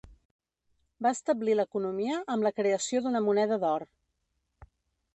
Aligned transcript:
Va 1.07 1.11
establir 1.17 1.57
l'economia 1.59 2.17
amb 2.37 2.49
la 2.49 2.55
creació 2.63 3.05
d'una 3.05 3.25
moneda 3.31 3.63
d'or. 3.67 3.89